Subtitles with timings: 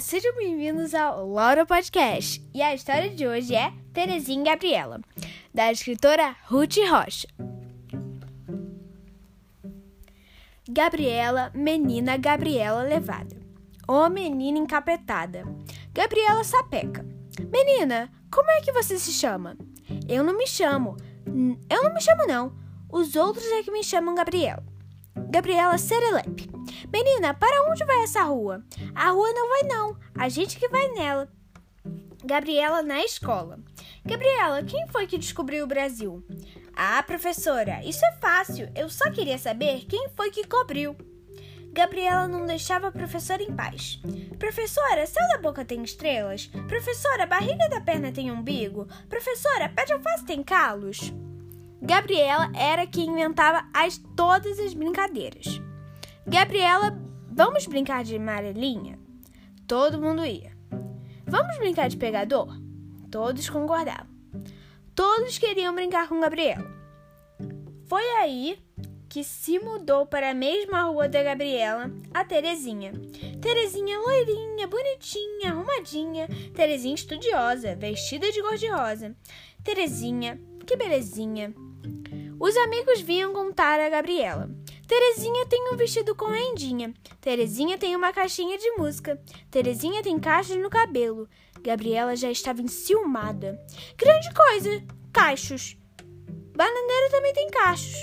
[0.00, 2.44] Sejam bem-vindos ao Laura Podcast.
[2.52, 5.00] E a história de hoje é Terezinha e Gabriela,
[5.52, 7.28] da escritora Ruth Rocha.
[10.68, 13.36] Gabriela, menina Gabriela levada.
[13.86, 15.44] Ô menina encapetada.
[15.92, 17.06] Gabriela sapeca.
[17.52, 19.56] Menina, como é que você se chama?
[20.08, 20.96] Eu não me chamo.
[21.70, 22.52] Eu não me chamo, não.
[22.90, 24.64] Os outros é que me chamam Gabriela.
[25.30, 26.50] Gabriela Serelepe.
[26.92, 28.64] Menina, para onde vai essa rua?
[28.94, 31.28] A rua não vai não, a gente que vai nela.
[32.24, 33.60] Gabriela na escola.
[34.04, 36.24] Gabriela, quem foi que descobriu o Brasil?
[36.74, 38.70] Ah, professora, isso é fácil.
[38.74, 40.96] Eu só queria saber quem foi que cobriu.
[41.72, 44.00] Gabriela não deixava a professora em paz.
[44.38, 46.46] Professora, céu da boca tem estrelas?
[46.68, 48.86] Professora, barriga da perna tem umbigo?
[49.08, 51.12] Professora, pé de alface tem calos?
[51.82, 55.60] Gabriela era quem inventava as, todas as brincadeiras.
[56.26, 56.98] Gabriela,
[57.30, 58.98] vamos brincar de amarelinha?
[59.68, 60.56] Todo mundo ia.
[61.26, 62.48] Vamos brincar de pegador?
[63.10, 64.08] Todos concordavam.
[64.94, 66.64] Todos queriam brincar com Gabriela.
[67.86, 68.58] Foi aí
[69.06, 72.92] que se mudou para a mesma rua da Gabriela, a Terezinha.
[73.42, 76.26] Terezinha loirinha, bonitinha, arrumadinha.
[76.54, 79.14] Terezinha estudiosa, vestida de cor-de-rosa.
[79.62, 81.54] Terezinha, que belezinha.
[82.40, 84.50] Os amigos vinham contar a Gabriela.
[84.86, 86.92] Terezinha tem um vestido com rendinha.
[87.20, 89.20] Terezinha tem uma caixinha de música.
[89.50, 91.28] Terezinha tem cachos no cabelo.
[91.62, 93.58] Gabriela já estava enciumada.
[93.96, 94.82] Grande coisa!
[95.12, 95.76] Cachos.
[96.54, 97.94] Bananeira também tem cachos.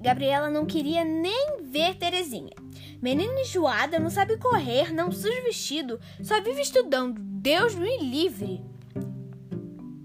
[0.00, 2.54] Gabriela não queria nem ver Terezinha.
[3.00, 7.20] Menina enjoada, não sabe correr, não suja vestido, só vive estudando.
[7.20, 8.64] Deus me livre.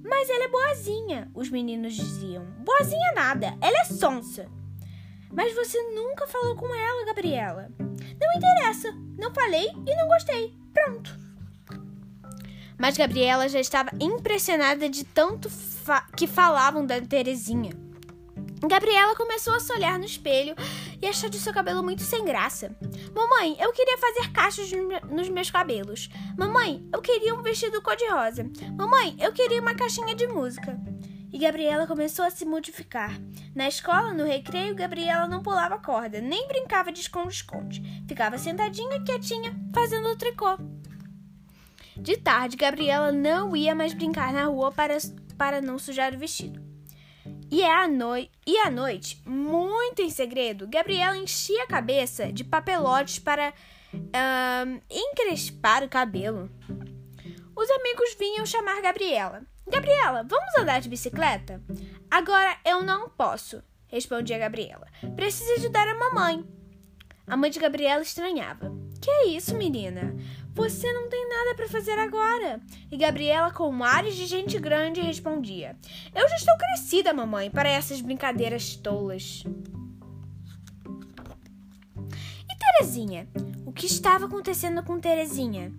[0.03, 2.45] Mas ela é boazinha, os meninos diziam.
[2.59, 4.47] Boazinha nada, ela é sonsa.
[5.31, 7.69] Mas você nunca falou com ela, Gabriela.
[7.79, 10.53] Não interessa, não falei e não gostei.
[10.73, 11.17] Pronto.
[12.77, 17.71] Mas Gabriela já estava impressionada de tanto fa que falavam da Terezinha.
[18.67, 20.55] Gabriela começou a se olhar no espelho
[21.01, 22.75] e achar de seu cabelo muito sem graça.
[23.13, 24.71] Mamãe, eu queria fazer cachos
[25.09, 26.09] nos meus cabelos.
[26.37, 28.49] Mamãe, eu queria um vestido cor-de-rosa.
[28.75, 30.79] Mamãe, eu queria uma caixinha de música.
[31.33, 33.17] E Gabriela começou a se modificar.
[33.55, 37.81] Na escola, no recreio, Gabriela não pulava corda, nem brincava de esconde-esconde.
[38.07, 40.57] Ficava sentadinha, quietinha, fazendo tricô.
[41.95, 44.97] De tarde, Gabriela não ia mais brincar na rua para,
[45.37, 46.61] para não sujar o vestido.
[47.49, 47.85] E, é à
[48.47, 53.53] e à noite, muito em segredo, Gabriela enchia a cabeça de papelotes para
[53.93, 56.49] uh, encrespar o cabelo.
[57.55, 59.43] Os amigos vinham chamar Gabriela.
[59.67, 61.61] Gabriela, vamos andar de bicicleta?
[62.09, 64.87] Agora eu não posso, respondia Gabriela.
[65.15, 66.45] Preciso ajudar a mamãe.
[67.27, 68.71] A mãe de Gabriela estranhava.
[69.01, 70.15] Que é isso, menina?
[70.53, 72.59] Você não tem nada para fazer agora.
[72.91, 75.77] E Gabriela, com ares de gente grande, respondia:
[76.13, 79.43] Eu já estou crescida, mamãe, para essas brincadeiras tolas.
[82.49, 83.27] E Terezinha?
[83.65, 85.71] O que estava acontecendo com Terezinha?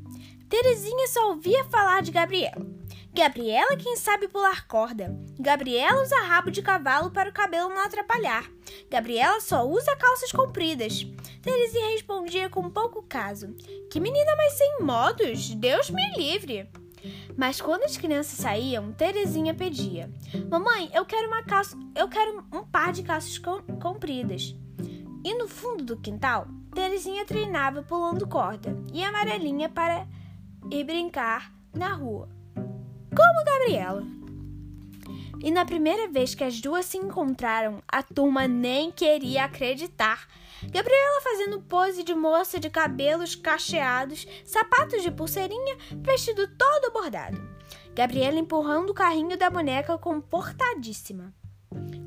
[0.52, 2.66] Terezinha só ouvia falar de Gabriela.
[3.14, 5.18] Gabriela quem sabe pular corda.
[5.40, 8.44] Gabriela usa rabo de cavalo para o cabelo não atrapalhar.
[8.90, 11.06] Gabriela só usa calças compridas.
[11.40, 13.54] Terezinha respondia com pouco caso.
[13.90, 15.54] Que menina mais sem modos!
[15.54, 16.68] Deus me livre!
[17.34, 20.10] Mas quando as crianças saíam, Terezinha pedia:
[20.50, 24.54] Mamãe, eu quero uma calça, eu quero um par de calças com, compridas.
[25.24, 30.06] E no fundo do quintal, Terezinha treinava pulando corda e amarelinha para
[30.70, 32.28] ir brincar na rua
[33.14, 34.02] como Gabriela.
[35.42, 40.28] E na primeira vez que as duas se encontraram, a turma nem queria acreditar.
[40.62, 47.42] Gabriela fazendo pose de moça de cabelos cacheados, sapatos de pulseirinha, vestido todo bordado.
[47.94, 51.34] Gabriela empurrando o carrinho da boneca comportadíssima.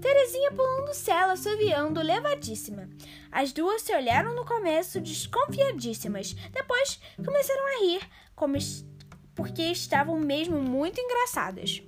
[0.06, 2.88] Terezinha pulando cela, assoviando, levadíssima.
[3.32, 6.36] As duas se olharam no começo desconfiadíssimas.
[6.54, 8.56] Depois começaram a rir, como
[9.34, 11.82] porque estavam mesmo muito engraçadas.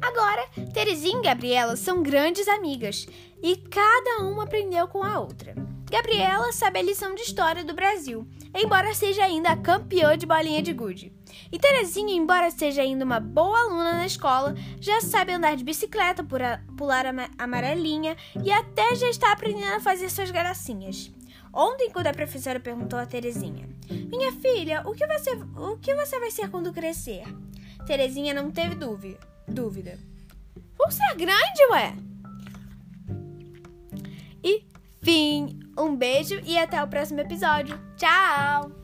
[0.00, 3.06] Agora, Terezinha e Gabriela são grandes amigas
[3.42, 5.54] e cada uma aprendeu com a outra.
[5.90, 10.72] Gabriela sabe a lição de história do Brasil, embora seja ainda campeã de bolinha de
[10.72, 11.12] gude.
[11.50, 16.24] E Terezinha, embora seja ainda uma boa aluna na escola, já sabe andar de bicicleta,
[16.76, 21.10] pular a amarelinha e até já está aprendendo a fazer suas gracinhas.
[21.52, 26.20] Ontem, quando a professora perguntou a Terezinha: Minha filha, o que você, o que você
[26.20, 27.24] vai ser quando crescer?
[27.84, 29.98] Terezinha não teve dúvida.
[30.78, 31.96] Vou ser grande, ué!
[34.44, 34.64] E
[35.02, 35.59] fim!
[35.80, 37.80] Um beijo e até o próximo episódio.
[37.96, 38.79] Tchau!